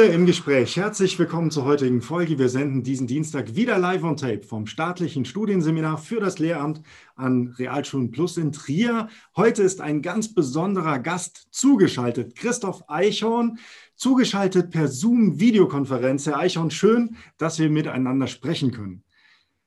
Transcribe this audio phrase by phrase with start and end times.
[0.00, 0.76] Schule im Gespräch.
[0.76, 2.38] Herzlich willkommen zur heutigen Folge.
[2.38, 6.80] Wir senden diesen Dienstag wieder live on tape vom staatlichen Studienseminar für das Lehramt
[7.16, 9.08] an Realschulen Plus in Trier.
[9.36, 13.58] Heute ist ein ganz besonderer Gast zugeschaltet, Christoph Eichhorn,
[13.94, 16.24] zugeschaltet per Zoom-Videokonferenz.
[16.24, 19.02] Herr Eichhorn, schön, dass wir miteinander sprechen können.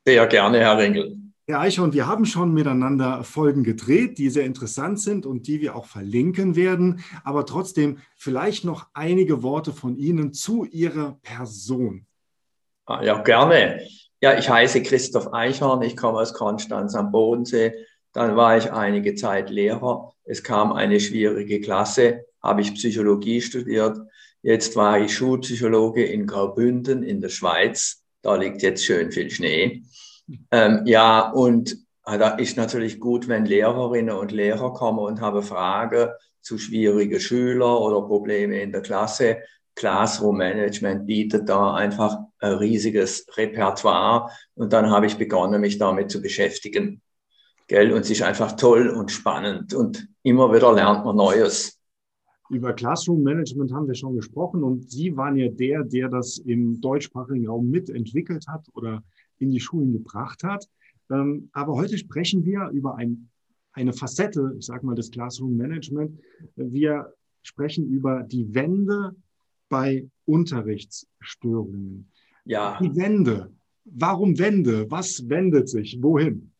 [0.03, 1.15] Sehr gerne, Herr Ringel.
[1.45, 5.75] Herr Eichhorn, wir haben schon miteinander Folgen gedreht, die sehr interessant sind und die wir
[5.75, 7.03] auch verlinken werden.
[7.25, 12.05] Aber trotzdem vielleicht noch einige Worte von Ihnen zu Ihrer Person.
[12.85, 13.85] Ah, ja, gerne.
[14.21, 17.73] Ja, ich heiße Christoph Eichhorn, ich komme aus Konstanz am Bodensee.
[18.13, 20.13] Dann war ich einige Zeit Lehrer.
[20.23, 23.97] Es kam eine schwierige Klasse, habe ich Psychologie studiert.
[24.43, 28.01] Jetzt war ich Schulpsychologe in Graubünden in der Schweiz.
[28.21, 29.83] Da liegt jetzt schön viel Schnee.
[30.51, 35.43] Ähm, ja, und äh, da ist natürlich gut, wenn Lehrerinnen und Lehrer kommen und haben
[35.43, 36.09] Fragen
[36.41, 39.37] zu schwierigen Schülern oder Probleme in der Klasse.
[39.75, 44.29] Classroom Management bietet da einfach ein riesiges Repertoire.
[44.55, 47.01] Und dann habe ich begonnen, mich damit zu beschäftigen.
[47.67, 47.91] Gell?
[47.91, 51.79] Und es ist einfach toll und spannend und immer wieder lernt man Neues.
[52.49, 56.79] Über Classroom Management haben wir schon gesprochen und Sie waren ja der, der das im
[56.81, 59.01] deutschsprachigen Raum mitentwickelt hat oder
[59.39, 60.67] in die Schulen gebracht hat.
[61.09, 63.29] Ähm, aber heute sprechen wir über ein,
[63.73, 66.19] eine Facette, ich sage mal, des Classroom Management.
[66.55, 69.15] Wir sprechen über die Wende
[69.69, 72.09] bei Unterrichtsstörungen.
[72.45, 72.79] Ja.
[72.81, 73.51] Die Wende.
[73.85, 74.89] Warum Wende?
[74.89, 76.01] Was wendet sich?
[76.01, 76.51] Wohin?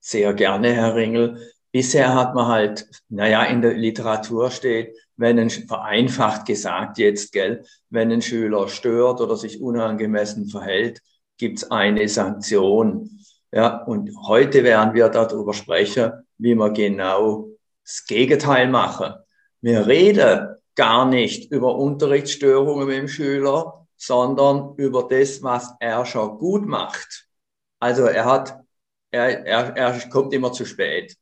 [0.00, 1.38] Sehr gerne, Herr Ringel.
[1.70, 7.64] Bisher hat man halt, naja, in der Literatur steht, wenn ein, vereinfacht gesagt jetzt, gell,
[7.90, 11.00] wenn ein Schüler stört oder sich unangemessen verhält,
[11.38, 13.10] gibt es eine Sanktion.
[13.52, 17.48] Ja, und heute werden wir darüber sprechen, wie wir genau
[17.84, 19.14] das Gegenteil machen.
[19.60, 26.38] Wir reden gar nicht über Unterrichtsstörungen mit dem Schüler, sondern über das, was er schon
[26.38, 27.28] gut macht.
[27.78, 28.58] Also er hat,
[29.10, 31.16] er, er, er kommt immer zu spät.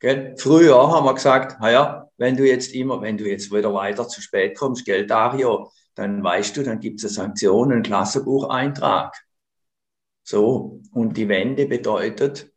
[0.00, 0.34] Gell?
[0.36, 4.20] Früher haben wir gesagt, naja, wenn du jetzt immer, wenn du jetzt wieder weiter zu
[4.20, 9.24] spät kommst, gell, Dario, dann weißt du, dann gibt es eine Sanktion, einen Klassenbucheintrag.
[10.22, 12.50] So, und die Wende bedeutet,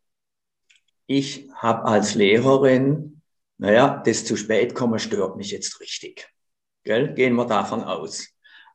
[1.06, 3.22] ich habe als Lehrerin,
[3.58, 6.28] naja, das zu spät kommen stört mich jetzt richtig.
[6.84, 7.14] Gell?
[7.14, 8.28] Gehen wir davon aus.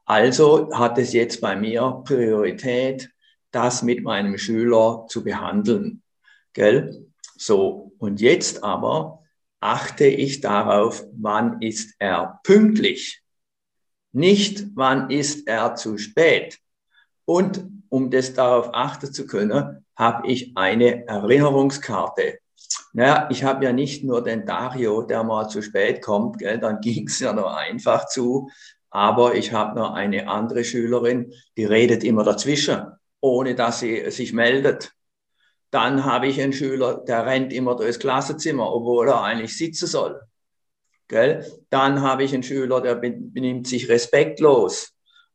[0.06, 3.09] Also hat es jetzt bei mir Priorität,
[3.51, 6.03] das mit meinem Schüler zu behandeln.
[6.53, 7.07] Gell?
[7.35, 9.24] So, und jetzt aber
[9.59, 13.23] achte ich darauf, wann ist er pünktlich.
[14.13, 16.59] Nicht, wann ist er zu spät.
[17.25, 22.40] Und um das darauf achten zu können, habe ich eine Erinnerungskarte.
[22.94, 26.79] Naja, ich habe ja nicht nur den Dario, der mal zu spät kommt, gell, dann
[26.81, 28.50] ging es ja nur einfach zu,
[28.91, 32.84] aber ich habe noch eine andere Schülerin, die redet immer dazwischen,
[33.19, 34.94] ohne dass sie sich meldet.
[35.72, 40.22] Dann habe ich einen Schüler, der rennt immer durchs Klassenzimmer, obwohl er eigentlich sitzen soll.
[41.13, 41.46] Gell?
[41.69, 44.94] Dann habe ich einen Schüler, der benimmt sich respektlos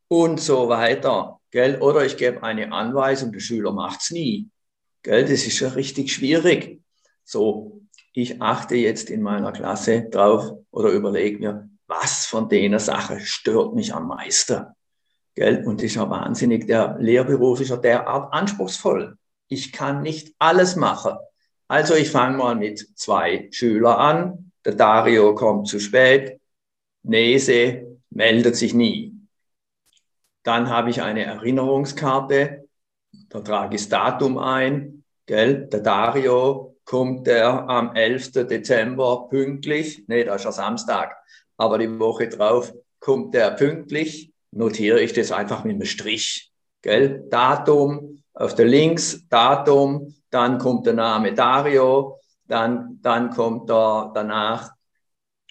[0.09, 1.39] und so weiter.
[1.51, 1.79] Gell?
[1.79, 4.49] Oder ich gebe eine Anweisung, der Schüler macht es nie.
[5.03, 5.21] Gell?
[5.21, 6.81] Das ist ja richtig schwierig.
[7.23, 7.79] So,
[8.11, 13.73] ich achte jetzt in meiner Klasse drauf oder überlege mir, was von denen Sachen stört
[13.73, 14.65] mich am meisten.
[15.33, 15.63] Gell?
[15.65, 19.17] Und das ist ja wahnsinnig, der Lehrberuf ist ja derart anspruchsvoll.
[19.47, 21.13] Ich kann nicht alles machen.
[21.69, 24.48] Also ich fange mal mit zwei Schülern an.
[24.65, 26.39] Der Dario kommt zu spät.
[27.03, 29.13] Nese meldet sich nie.
[30.43, 32.67] Dann habe ich eine Erinnerungskarte,
[33.29, 35.03] da trage ich das Datum ein.
[35.25, 35.67] Gell?
[35.67, 38.31] Der Dario kommt der am 11.
[38.47, 41.15] Dezember pünktlich, nee, das ist ja Samstag,
[41.57, 46.51] aber die Woche drauf kommt der pünktlich, notiere ich das einfach mit einem Strich.
[46.81, 47.25] Gell?
[47.29, 54.71] Datum, auf der Links Datum, dann kommt der Name Dario, dann, dann kommt da danach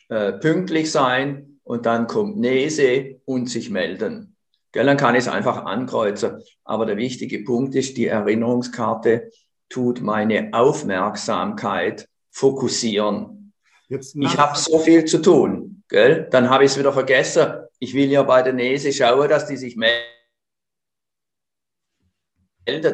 [0.08, 4.36] äh, pünktlich sein und dann kommt Nese und sich melden.
[4.72, 6.42] Gell, dann kann ich es einfach ankreuzen.
[6.64, 9.30] Aber der wichtige Punkt ist, die Erinnerungskarte
[9.68, 13.52] tut meine Aufmerksamkeit fokussieren.
[13.88, 15.82] Ich habe so viel zu tun.
[15.88, 16.28] Gell?
[16.30, 17.46] Dann habe ich es wieder vergessen.
[17.78, 20.04] Ich will ja bei der Nese schauen, dass die sich meldet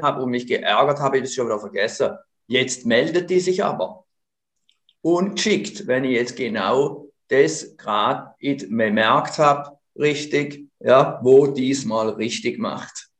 [0.02, 2.10] habe und mich geärgert habe, ich das schon wieder vergessen.
[2.46, 4.04] Jetzt meldet die sich aber.
[5.00, 13.10] Ungeschickt, wenn ich jetzt genau das gerade bemerkt habe, richtig, ja, wo diesmal richtig macht.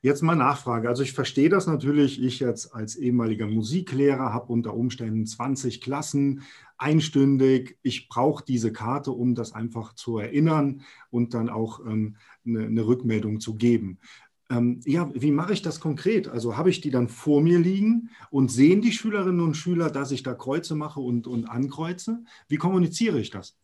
[0.00, 0.88] Jetzt mal Nachfrage.
[0.88, 2.22] Also ich verstehe das natürlich.
[2.22, 6.42] Ich jetzt als ehemaliger Musiklehrer habe unter Umständen 20 Klassen,
[6.76, 7.78] einstündig.
[7.82, 12.16] Ich brauche diese Karte, um das einfach zu erinnern und dann auch ähm,
[12.46, 13.98] eine, eine, Rückmeldung zu geben.
[14.50, 16.28] Ähm, ja, wie mache ich das konkret?
[16.28, 20.10] Also habe ich die dann vor mir liegen und sehen die Schülerinnen und Schüler, dass
[20.10, 22.24] ich da Kreuze mache und, und ankreuze?
[22.48, 23.56] Wie kommuniziere ich das?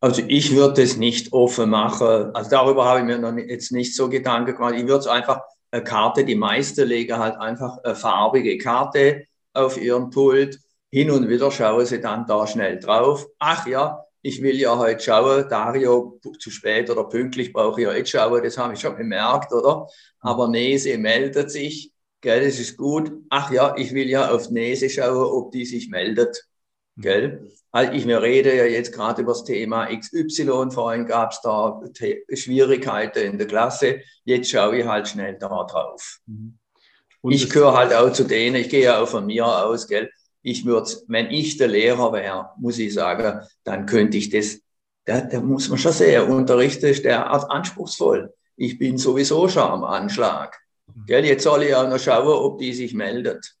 [0.00, 2.34] Also ich würde es nicht offen machen.
[2.34, 4.74] Also darüber habe ich mir noch jetzt nicht so Gedanken gemacht.
[4.74, 9.80] Ich würde es einfach eine Karte, die meisten legen halt einfach eine farbige Karte auf
[9.80, 10.58] ihren Pult.
[10.90, 13.26] Hin und wieder schauen sie dann da schnell drauf.
[13.38, 17.94] Ach ja, ich will ja heute schauen, Dario, zu spät oder pünktlich brauche ich ja
[17.94, 19.86] jetzt schauen, das habe ich schon bemerkt, oder?
[20.20, 23.12] Aber Nese meldet sich, gell, das ist gut.
[23.30, 26.46] Ach ja, ich will ja auf Nese schauen, ob die sich meldet.
[26.96, 27.48] Gell?
[27.72, 31.80] Also ich mir rede ja jetzt gerade über das Thema XY, vorhin gab es da
[32.34, 36.18] Schwierigkeiten in der Klasse, jetzt schaue ich halt schnell da drauf.
[36.26, 36.58] Mhm.
[37.22, 40.10] Und ich gehöre halt auch zu denen, ich gehe ja auch von mir aus, gell?
[40.42, 44.60] Ich würde, wenn ich der Lehrer wäre, muss ich sagen, dann könnte ich das,
[45.04, 48.32] da, da muss man schon sehen, Unterricht ist derart anspruchsvoll.
[48.56, 50.58] Ich bin sowieso schon am Anschlag.
[50.86, 51.06] Mhm.
[51.06, 51.24] Gell?
[51.24, 53.56] Jetzt soll ich auch noch schauen, ob die sich meldet.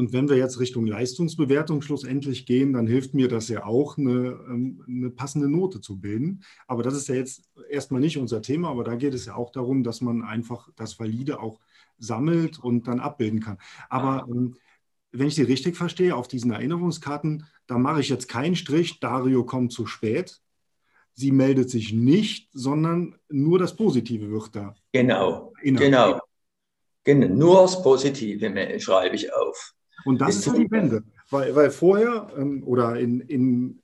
[0.00, 4.38] Und wenn wir jetzt Richtung Leistungsbewertung schlussendlich gehen, dann hilft mir das ja auch, eine,
[4.48, 6.42] ähm, eine, passende Note zu bilden.
[6.66, 9.50] Aber das ist ja jetzt erstmal nicht unser Thema, aber da geht es ja auch
[9.50, 11.60] darum, dass man einfach das Valide auch
[11.98, 13.58] sammelt und dann abbilden kann.
[13.90, 14.56] Aber ähm,
[15.12, 19.44] wenn ich Sie richtig verstehe, auf diesen Erinnerungskarten, da mache ich jetzt keinen Strich, Dario
[19.44, 20.40] kommt zu spät.
[21.14, 24.74] Sie meldet sich nicht, sondern nur das Positive wird da.
[24.92, 26.20] Genau, genau.
[27.04, 29.74] Genau, nur das Positive schreibe ich auf.
[30.04, 31.02] Und das ist, ist die Wende.
[31.30, 33.82] Weil, weil vorher ähm, oder in, in,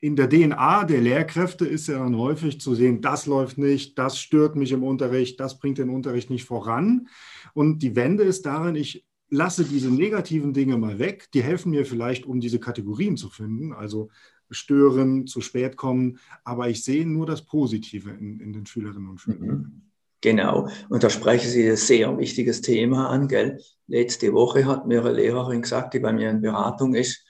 [0.00, 4.18] in der DNA der Lehrkräfte ist ja dann häufig zu sehen, das läuft nicht, das
[4.18, 7.08] stört mich im Unterricht, das bringt den Unterricht nicht voran.
[7.54, 11.28] Und die Wende ist darin, ich lasse diese negativen Dinge mal weg.
[11.32, 13.72] Die helfen mir vielleicht, um diese Kategorien zu finden.
[13.72, 14.10] Also
[14.50, 16.18] stören, zu spät kommen.
[16.44, 19.48] Aber ich sehe nur das Positive in, in den Schülerinnen und Schülern.
[19.48, 19.82] Mhm.
[20.20, 20.68] Genau.
[20.88, 23.60] Und da sprechen Sie ein sehr wichtiges Thema an, gell?
[23.86, 27.24] Letzte Woche hat mir eine Lehrerin gesagt, die bei mir in Beratung ist,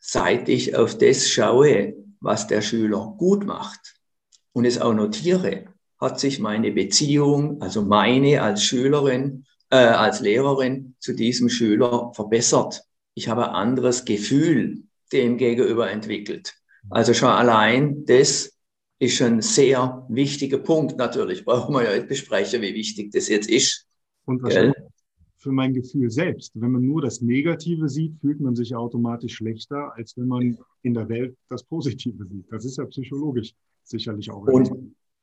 [0.00, 3.94] seit ich auf das schaue, was der Schüler gut macht
[4.52, 5.66] und es auch notiere,
[6.00, 12.84] hat sich meine Beziehung, also meine als Schülerin, äh, als Lehrerin zu diesem Schüler verbessert.
[13.14, 14.82] Ich habe ein anderes Gefühl
[15.12, 16.54] dem gegenüber entwickelt.
[16.90, 18.52] Also schon allein das
[18.98, 21.44] ist ein sehr wichtiger Punkt natürlich.
[21.44, 23.86] Brauchen wir ja nicht besprechen, wie wichtig das jetzt ist.
[24.24, 24.76] Und wahrscheinlich
[25.38, 26.52] für mein Gefühl selbst.
[26.54, 30.94] Wenn man nur das Negative sieht, fühlt man sich automatisch schlechter, als wenn man in
[30.94, 32.46] der Welt das Positive sieht.
[32.50, 33.54] Das ist ja psychologisch
[33.84, 34.42] sicherlich auch.
[34.42, 34.70] Und,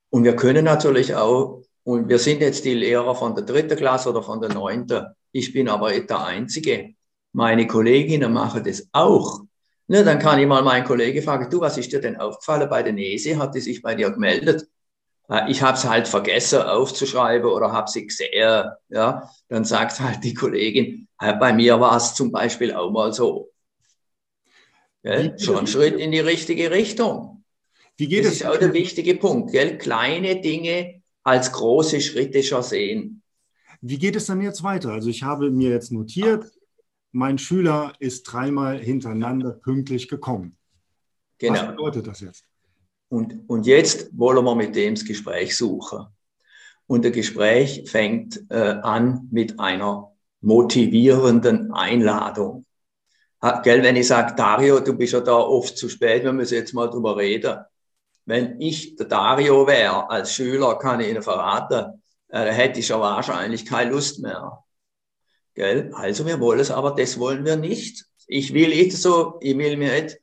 [0.10, 4.10] und wir können natürlich auch, und wir sind jetzt die Lehrer von der dritten Klasse
[4.10, 5.06] oder von der neunten.
[5.32, 6.96] Ich bin aber nicht der Einzige.
[7.32, 9.42] Meine Kolleginnen machen das auch.
[9.88, 12.82] Ne, dann kann ich mal meinen Kollegen fragen, du, was ist dir denn aufgefallen bei
[12.82, 13.38] der Nese?
[13.38, 14.68] Hat die sich bei dir gemeldet?
[15.48, 18.66] Ich habe es halt vergessen aufzuschreiben oder habe sie gesehen.
[18.90, 23.52] Ja, dann sagt halt die Kollegin, bei mir war es zum Beispiel auch mal so.
[25.04, 25.38] Gell?
[25.38, 27.44] Schon ein Schritt in die richtige Richtung.
[27.96, 29.52] Wie geht das ist auch der wichtige Punkt.
[29.52, 29.78] Gell?
[29.78, 33.22] Kleine Dinge als große Schritte schon sehen.
[33.82, 34.92] Wie geht es dann jetzt weiter?
[34.92, 36.50] Also ich habe mir jetzt notiert,
[37.12, 40.56] mein Schüler ist dreimal hintereinander pünktlich gekommen.
[41.40, 41.54] Genau.
[41.54, 42.46] Was bedeutet das jetzt?
[43.10, 46.06] Und, und jetzt wollen wir mit dem das Gespräch suchen.
[46.88, 50.12] Und das Gespräch fängt äh, an mit einer
[50.42, 52.66] motivierenden Einladung.
[53.42, 56.56] Ha, gell, wenn ich sage, Dario, du bist ja da oft zu spät, wir müssen
[56.56, 57.58] jetzt mal drüber reden.
[58.26, 63.00] Wenn ich der Dario wäre als Schüler, kann ich Ihnen verraten, äh, hätte ich ja
[63.00, 64.64] wahrscheinlich keine Lust mehr.
[65.54, 65.92] Gell?
[65.94, 68.06] Also wir wollen es, aber das wollen wir nicht.
[68.28, 70.20] Ich will nicht so, ich will mir nicht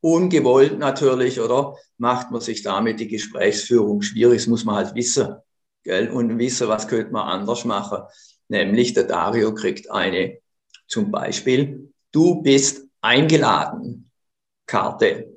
[0.00, 5.36] ungewollt natürlich, oder macht man sich damit die Gesprächsführung schwierig, das muss man halt wissen.
[5.82, 6.10] Gell?
[6.10, 8.02] Und wissen, was könnte man anders machen.
[8.48, 10.38] Nämlich der Dario kriegt eine,
[10.86, 14.10] zum Beispiel, du bist eingeladen,
[14.66, 15.33] Karte,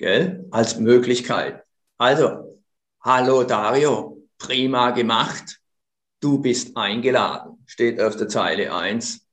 [0.00, 0.48] gell?
[0.50, 1.64] als Möglichkeit.
[1.98, 2.60] Also,
[3.00, 5.60] hallo Dario, prima gemacht
[6.20, 9.26] du bist eingeladen, steht auf der Zeile 1.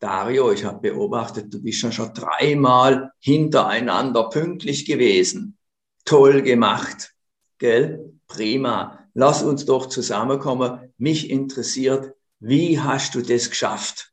[0.00, 5.58] Dario, ich habe beobachtet, du bist ja schon dreimal hintereinander pünktlich gewesen.
[6.06, 7.14] Toll gemacht.
[7.58, 8.14] Gell?
[8.26, 9.06] Prima.
[9.12, 10.92] Lass uns doch zusammenkommen.
[10.96, 14.12] Mich interessiert, wie hast du das geschafft?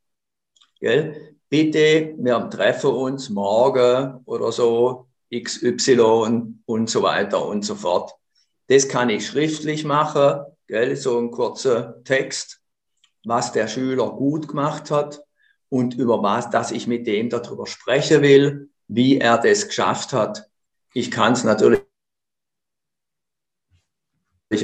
[0.81, 1.35] Gell?
[1.47, 8.13] Bitte, wir treffen uns morgen oder so, XY und so weiter und so fort.
[8.67, 12.61] Das kann ich schriftlich machen gell, so ein kurzer Text,
[13.23, 15.23] was der Schüler gut gemacht hat
[15.69, 20.49] und über was, dass ich mit dem darüber sprechen will, wie er das geschafft hat.
[20.93, 21.81] Ich kann es natürlich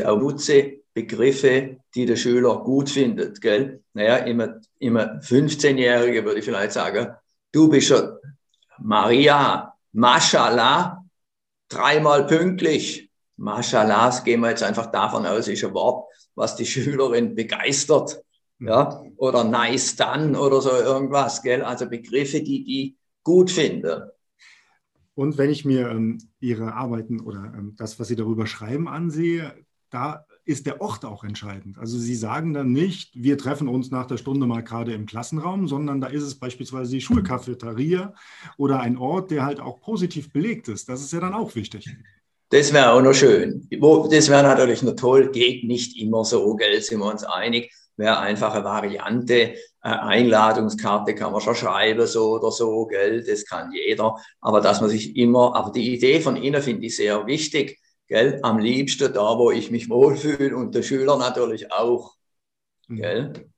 [0.06, 3.42] auch nutze, Begriffe, die der Schüler gut findet.
[3.42, 3.84] Gell?
[3.94, 7.16] Naja, immer, immer 15-Jährige würde ich vielleicht sagen,
[7.52, 8.18] du bist schon
[8.78, 11.04] Maria, Mashallah,
[11.70, 13.10] dreimal pünktlich.
[13.38, 18.22] Mashallah, gehen wir jetzt einfach davon aus, ist ein Wort, was die Schülerin begeistert.
[18.60, 21.64] Ja, oder nice done oder so irgendwas, gell?
[21.64, 24.04] Also Begriffe, die die gut finden.
[25.16, 29.54] Und wenn ich mir ähm, Ihre Arbeiten oder ähm, das, was Sie darüber schreiben, ansehe,
[29.90, 31.78] da ist der Ort auch entscheidend.
[31.78, 35.68] Also Sie sagen dann nicht, wir treffen uns nach der Stunde mal gerade im Klassenraum,
[35.68, 38.14] sondern da ist es beispielsweise die Schulcafeteria
[38.58, 40.90] oder ein Ort, der halt auch positiv belegt ist.
[40.90, 41.90] Das ist ja dann auch wichtig.
[42.50, 43.68] Das wäre auch noch schön.
[43.72, 47.74] Das wäre natürlich noch toll, geht nicht immer so, gell, sind wir uns einig.
[47.96, 49.56] Wäre einfach eine Variante.
[49.82, 54.16] Einladungskarte kann man schon schreiben, so oder so, gell, das kann jeder.
[54.42, 58.40] Aber dass man sich immer, aber die Idee von Ihnen finde ich sehr wichtig Gell?
[58.44, 62.16] Am liebsten da, wo ich mich wohlfühle und der Schüler natürlich auch.
[62.88, 62.96] Mhm.
[62.96, 63.50] Gell?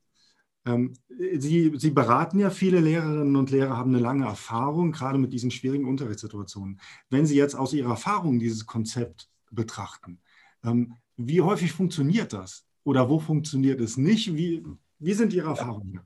[0.66, 0.94] Ähm,
[1.38, 5.52] Sie, Sie beraten ja viele Lehrerinnen und Lehrer, haben eine lange Erfahrung, gerade mit diesen
[5.52, 6.82] schwierigen Unterrichtssituationen.
[7.10, 10.20] Wenn Sie jetzt aus Ihrer Erfahrung dieses Konzept betrachten,
[10.64, 12.66] ähm, wie häufig funktioniert das?
[12.84, 14.36] Oder wo funktioniert es nicht?
[14.36, 14.64] Wie,
[15.00, 16.02] wie sind Ihre Erfahrungen?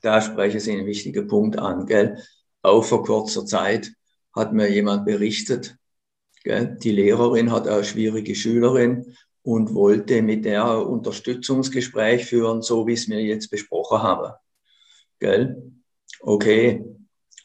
[0.00, 1.86] Da sprechen Sie einen wichtigen Punkt an.
[1.86, 2.22] Gell?
[2.62, 3.92] Auch vor kurzer Zeit
[4.34, 5.76] hat mir jemand berichtet,
[6.44, 12.92] die Lehrerin hat eine schwierige Schülerin und wollte mit der ein Unterstützungsgespräch führen, so wie
[12.92, 14.36] es mir jetzt besprochen habe.
[16.20, 16.84] Okay,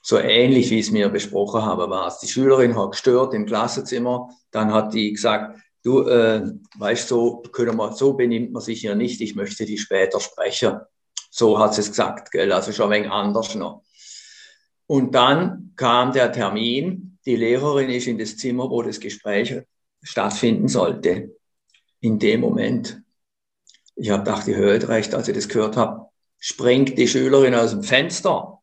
[0.01, 2.19] so ähnlich wie es mir besprochen habe, war es.
[2.19, 6.43] Die Schülerin hat gestört im Klassenzimmer, dann hat die gesagt, du, äh,
[6.77, 10.79] weißt so, können wir, so benimmt man sich hier nicht, ich möchte die später sprechen.
[11.29, 12.51] So hat sie es gesagt, gell?
[12.51, 13.83] also schon ein wenig anders noch.
[14.88, 19.56] Und dann kam der Termin die Lehrerin ist in das Zimmer, wo das Gespräch
[20.01, 21.36] stattfinden sollte.
[22.01, 23.01] In dem Moment,
[23.96, 26.08] ich habe gedacht, ich höre recht, als ich das gehört habe,
[26.39, 28.60] springt die Schülerin aus dem Fenster.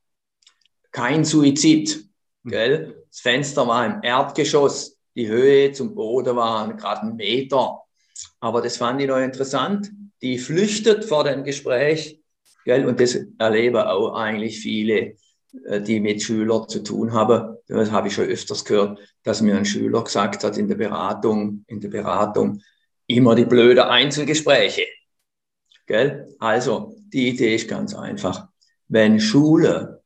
[0.93, 2.07] Kein Suizid.
[2.45, 3.05] Gell?
[3.09, 4.99] Das Fenster war im Erdgeschoss.
[5.15, 7.81] Die Höhe zum Boden waren gerade ein Meter.
[8.41, 9.91] Aber das fand ich noch interessant.
[10.21, 12.21] Die flüchtet vor dem Gespräch.
[12.65, 12.87] Gell?
[12.87, 15.15] Und das erleben auch eigentlich viele
[15.53, 17.57] die mit Schülern zu tun haben.
[17.67, 21.65] Das habe ich schon öfters gehört, dass mir ein Schüler gesagt hat in der Beratung,
[21.67, 22.63] in der Beratung,
[23.07, 24.85] immer die blöde Einzelgespräche.
[25.87, 26.29] Gell?
[26.39, 28.49] Also, die Idee ist ganz einfach.
[28.89, 30.03] Wenn Schule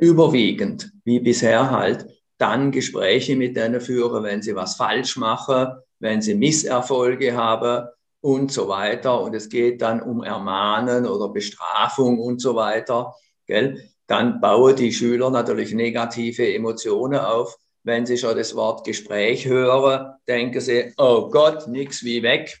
[0.00, 2.06] überwiegend, wie bisher halt,
[2.38, 5.68] dann Gespräche mit denen führen, wenn sie was falsch machen,
[5.98, 7.88] wenn sie Misserfolge haben
[8.20, 9.20] und so weiter.
[9.22, 13.14] Und es geht dann um Ermahnen oder Bestrafung und so weiter.
[13.46, 13.88] Gell?
[14.06, 17.56] Dann bauen die Schüler natürlich negative Emotionen auf.
[17.82, 22.58] Wenn sie schon das Wort Gespräch hören, denken sie, oh Gott, nichts wie weg.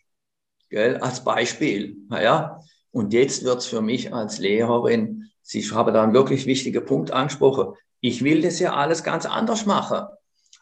[0.70, 0.96] Gell?
[0.98, 1.96] Als Beispiel.
[2.08, 2.60] Naja.
[2.92, 7.12] Und jetzt wird es für mich als Lehrerin, Sie haben da einen wirklich wichtigen Punkt
[7.12, 7.74] angesprochen.
[8.00, 10.08] Ich will das ja alles ganz anders machen.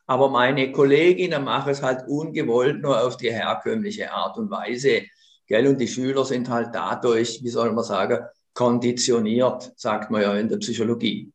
[0.06, 5.04] Aber meine Kolleginnen machen es halt ungewollt nur auf die herkömmliche Art und Weise.
[5.46, 5.68] Gell?
[5.68, 10.48] Und die Schüler sind halt dadurch, wie soll man sagen, konditioniert, sagt man ja in
[10.48, 11.32] der Psychologie.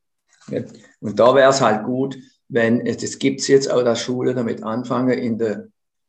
[1.00, 4.64] Und da wäre es halt gut, wenn, das gibt es jetzt auch, dass Schule damit
[4.64, 5.68] anfangen, in der,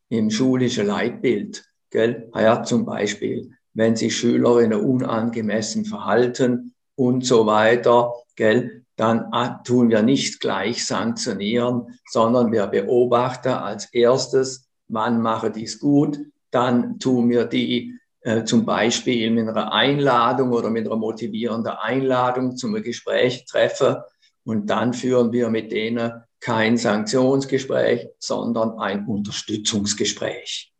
[0.09, 2.29] im schulischen Leitbild, gell?
[2.33, 8.81] Ja, zum Beispiel, wenn sich Schülerinnen unangemessen verhalten und so weiter, gell?
[9.01, 15.79] dann ah, tun wir nicht gleich sanktionieren, sondern wir beobachten als erstes, wann mache dies
[15.79, 16.19] gut,
[16.51, 17.97] dann tun wir die
[18.45, 23.95] zum Beispiel mit einer Einladung oder mit einer motivierenden Einladung zum Gespräch treffen.
[24.43, 30.73] Und dann führen wir mit denen kein Sanktionsgespräch, sondern ein Unterstützungsgespräch.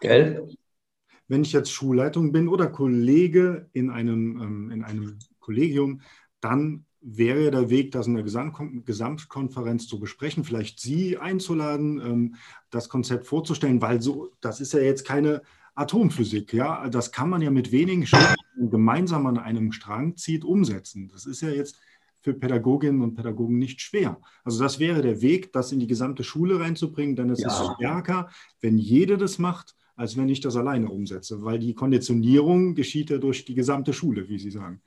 [0.00, 0.48] Gell?
[1.28, 6.00] Wenn ich jetzt Schulleitung bin oder Kollege in einem, ähm, in einem Kollegium,
[6.40, 12.34] dann wäre der Weg, das in der Gesamtkonferenz zu besprechen, vielleicht Sie einzuladen, ähm,
[12.70, 15.42] das Konzept vorzustellen, weil so, das ist ja jetzt keine
[15.78, 21.08] Atomphysik, ja, das kann man ja mit wenigen Schritten gemeinsam an einem Strang zieht, umsetzen.
[21.12, 21.78] Das ist ja jetzt
[22.20, 24.20] für Pädagoginnen und Pädagogen nicht schwer.
[24.44, 27.48] Also das wäre der Weg, das in die gesamte Schule reinzubringen, denn es ja.
[27.48, 28.28] ist stärker,
[28.60, 33.18] wenn jeder das macht, als wenn ich das alleine umsetze, weil die Konditionierung geschieht ja
[33.18, 34.82] durch die gesamte Schule, wie Sie sagen.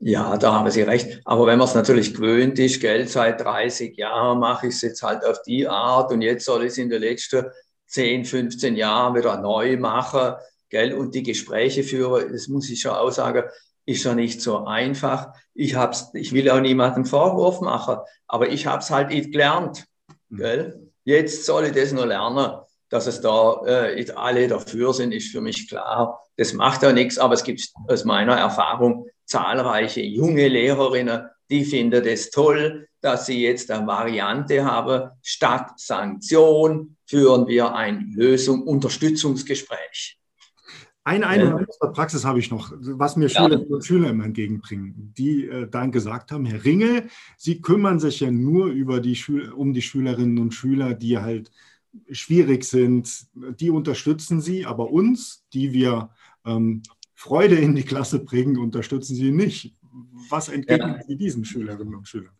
[0.00, 1.20] Ja, da haben Sie recht.
[1.24, 5.02] Aber wenn man es natürlich gewöhnt ist, Geld seit 30 Jahren mache ich es jetzt
[5.02, 7.46] halt auf die Art und jetzt soll ich es in der letzten
[7.86, 10.34] 10, 15 Jahren wieder neu machen.
[10.68, 13.44] gell, und die Gespräche führe, das muss ich schon auch sagen,
[13.86, 15.32] ist ja nicht so einfach.
[15.52, 19.84] Ich hab's, ich will auch niemandem Vorwurf machen, aber ich habe es halt nicht gelernt.
[20.28, 20.36] Mhm.
[20.36, 20.90] Gell?
[21.04, 25.40] Jetzt soll ich das nur lernen, dass es da äh, alle dafür sind, ist für
[25.40, 26.20] mich klar.
[26.36, 32.04] Das macht auch nichts, aber es gibt aus meiner Erfahrung zahlreiche junge Lehrerinnen, die finden
[32.06, 35.10] es toll, dass sie jetzt eine Variante haben.
[35.22, 40.18] Statt Sanktion führen wir ein Lösung, Unterstützungsgespräch.
[41.04, 45.12] Eine Einwand aus der Praxis habe ich noch, was mir Schülerinnen und Schüler immer entgegenbringen,
[45.16, 49.16] die äh, dann gesagt haben, Herr Ringel, Sie kümmern sich ja nur über die
[49.54, 51.52] um die Schülerinnen und Schüler, die halt
[52.10, 53.26] schwierig sind,
[53.60, 56.10] die unterstützen Sie, aber uns, die wir
[56.44, 56.82] ähm,
[57.14, 59.76] Freude in die Klasse bringen, unterstützen Sie nicht.
[60.30, 61.02] Was entgegnen ja.
[61.06, 62.34] Sie diesen Schülerinnen und Schülern?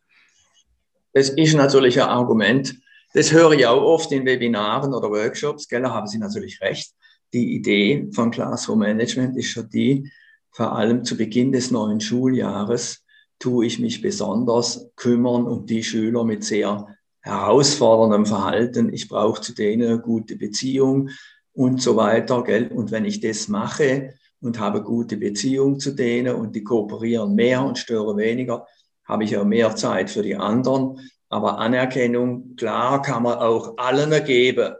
[1.12, 2.76] Das ist natürlich ein Argument.
[3.14, 6.94] Das höre ich auch oft in Webinaren oder Workshops, gell, da haben Sie natürlich recht
[7.34, 10.10] die Idee von Classroom Management ist schon die,
[10.52, 13.04] vor allem zu Beginn des neuen Schuljahres
[13.40, 16.86] tue ich mich besonders kümmern um die Schüler mit sehr
[17.20, 18.92] herausforderndem Verhalten.
[18.92, 21.10] Ich brauche zu denen eine gute Beziehung
[21.52, 22.44] und so weiter.
[22.44, 22.68] Gell?
[22.68, 27.64] Und wenn ich das mache und habe gute Beziehung zu denen und die kooperieren mehr
[27.64, 28.64] und stören weniger,
[29.04, 31.00] habe ich auch mehr Zeit für die anderen.
[31.34, 34.74] Aber Anerkennung, klar, kann man auch allen geben.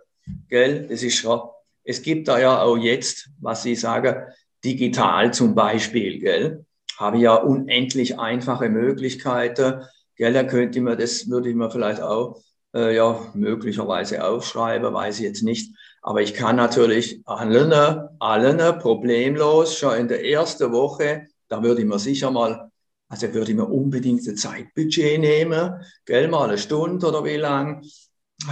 [0.49, 0.87] Gell?
[0.88, 1.40] Das ist schon
[1.84, 4.28] es gibt da ja auch jetzt, was ich sage,
[4.64, 6.64] digital zum Beispiel, gell,
[6.96, 9.82] habe ja unendlich einfache Möglichkeiten.
[10.16, 12.40] Gell, da könnte man, das würde ich mir vielleicht auch
[12.75, 15.75] äh, ja, möglicherweise aufschreiben, weiß ich jetzt nicht.
[16.00, 17.73] Aber ich kann natürlich allen,
[18.18, 22.70] allen problemlos schon in der ersten Woche, da würde ich mir sicher mal,
[23.14, 27.85] also würde ich mir unbedingt ein Zeitbudget nehmen, gell, mal eine Stunde oder wie lang,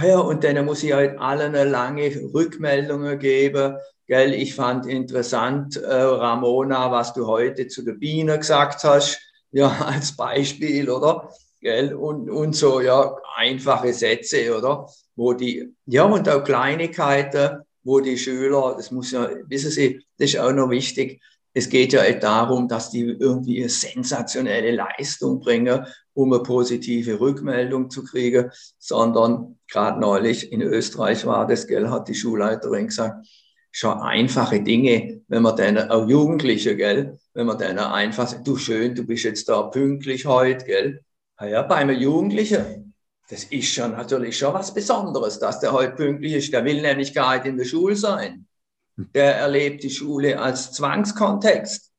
[0.01, 3.75] ja, und dann muss ich halt allen lange Rückmeldungen geben.
[4.07, 9.19] Gell, ich fand interessant, äh, Ramona, was du heute zu der Biene gesagt hast,
[9.51, 11.29] ja, als Beispiel, oder?
[11.59, 14.87] Gell, und, und so, ja, einfache Sätze, oder?
[15.15, 20.29] Wo die, ja, und auch Kleinigkeiten, wo die Schüler, das muss ja, wissen Sie, das
[20.29, 21.21] ist auch noch wichtig,
[21.53, 27.19] es geht ja nicht darum, dass die irgendwie eine sensationelle Leistung bringen, um eine positive
[27.19, 33.27] Rückmeldung zu kriegen, sondern gerade neulich in Österreich war das, gell, hat die Schulleiterin gesagt,
[33.71, 38.57] schon einfache Dinge, wenn man denen, auch Jugendliche, gell, wenn man denen einfach sagt, du
[38.57, 41.01] schön, du bist jetzt da pünktlich heute, gell.
[41.39, 42.93] Ja, bei einem Jugendlichen,
[43.29, 46.53] das ist schon natürlich schon was Besonderes, dass der heute pünktlich ist.
[46.53, 48.47] Der will nämlich gar nicht in der Schule sein
[48.95, 51.91] der erlebt die Schule als Zwangskontext.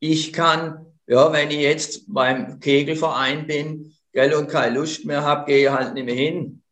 [0.00, 5.46] Ich kann, ja, wenn ich jetzt beim Kegelverein bin, gell, und keine Lust mehr habe,
[5.46, 6.62] gehe ich halt nicht mehr hin.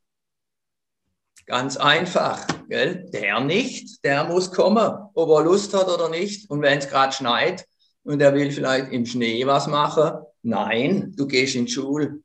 [1.47, 3.09] Ganz einfach, gell?
[3.13, 6.51] Der nicht, der muss kommen, ob er Lust hat oder nicht.
[6.51, 7.67] Und wenn es gerade schneit
[8.03, 12.21] und er will vielleicht im Schnee was machen, nein, du gehst in die Schule.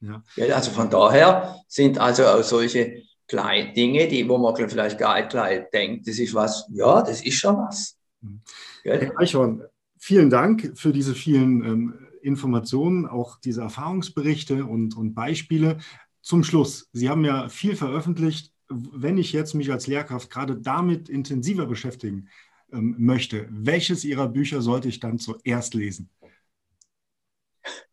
[0.00, 0.22] Ja.
[0.52, 5.30] Also von daher sind also auch solche kleine Dinge, die, wo man vielleicht gar nicht
[5.30, 7.96] gleich denkt, das ist was, ja, das ist schon was.
[8.20, 8.40] Mhm.
[8.82, 9.62] Herr Eichhorn,
[9.98, 15.78] vielen Dank für diese vielen ähm, Informationen, auch diese Erfahrungsberichte und, und Beispiele.
[16.22, 18.52] Zum Schluss, Sie haben ja viel veröffentlicht.
[18.68, 22.28] Wenn ich jetzt mich als Lehrkraft gerade damit intensiver beschäftigen
[22.72, 26.10] ähm, möchte, welches Ihrer Bücher sollte ich dann zuerst lesen?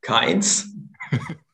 [0.01, 0.69] Keins.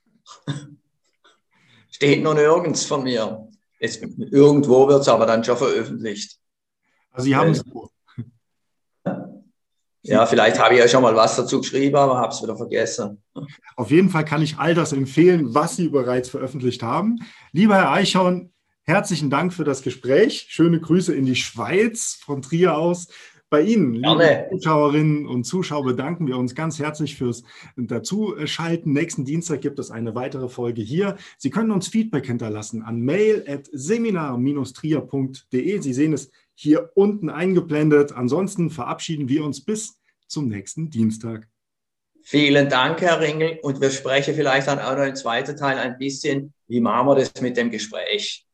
[1.91, 3.50] Steht noch nirgends von mir.
[3.83, 6.37] Es, irgendwo wird es aber dann schon veröffentlicht.
[7.09, 7.63] Also Sie haben es
[10.03, 13.23] Ja, vielleicht habe ich ja schon mal was dazu geschrieben, aber habe es wieder vergessen.
[13.75, 17.17] Auf jeden Fall kann ich all das empfehlen, was Sie bereits veröffentlicht haben.
[17.53, 20.45] Lieber Herr Eichhorn, herzlichen Dank für das Gespräch.
[20.49, 23.07] Schöne Grüße in die Schweiz von Trier aus.
[23.51, 27.43] Bei Ihnen, liebe Zuschauerinnen und Zuschauer, bedanken wir uns ganz herzlich fürs
[27.75, 28.93] Dazuschalten.
[28.93, 31.17] Nächsten Dienstag gibt es eine weitere Folge hier.
[31.37, 35.81] Sie können uns Feedback hinterlassen an mail.seminar-trier.de.
[35.81, 38.13] Sie sehen es hier unten eingeblendet.
[38.13, 41.49] Ansonsten verabschieden wir uns bis zum nächsten Dienstag.
[42.21, 43.59] Vielen Dank, Herr Ringel.
[43.63, 47.15] Und wir sprechen vielleicht dann auch noch im zweiten Teil ein bisschen, wie machen wir
[47.15, 48.47] das mit dem Gespräch.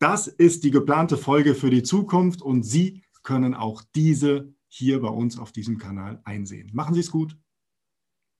[0.00, 5.08] Das ist die geplante Folge für die Zukunft und Sie können auch diese hier bei
[5.08, 6.70] uns auf diesem Kanal einsehen.
[6.72, 7.36] Machen Sie es gut.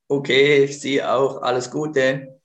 [0.08, 1.42] Okay, Sie auch.
[1.42, 2.39] Alles Gute.